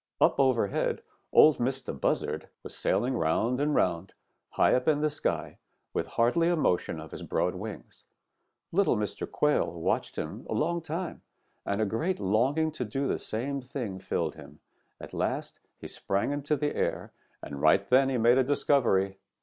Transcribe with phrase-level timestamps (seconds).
[0.19, 4.15] "Up overhead Ol' Mistah Buzzard was sailing 'round and 'round,
[4.49, 5.59] high up in the sky,
[5.93, 8.03] with hardly a motion of his broad wings.
[8.71, 9.29] Little Mr.
[9.29, 11.21] Quail watched him a long time,
[11.67, 14.59] and a great longing to do the same thing filled him.
[14.99, 17.11] At last he sprang into the air,
[17.43, 19.19] and right then he made a discovery.